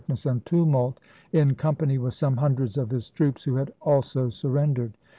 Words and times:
ness 0.07 0.25
and 0.25 0.43
tumult, 0.47 0.99
in 1.31 1.53
company 1.53 1.99
with 1.99 2.15
some 2.15 2.35
hundreds 2.37 2.75
of 2.75 2.89
his 2.89 3.11
troops, 3.11 3.43
who 3.43 3.53
had 3.57 3.71
also 3.81 4.29
surrendered. 4.29 4.97